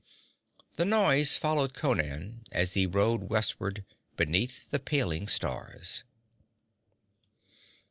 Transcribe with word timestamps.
The 0.77 0.85
noise 0.85 1.37
followed 1.37 1.75
Conan 1.75 2.45
as 2.51 2.73
he 2.73 2.87
rode 2.87 3.29
westward 3.29 3.85
beneath 4.15 4.67
the 4.71 4.79
paling 4.79 5.27
stars. 5.27 6.03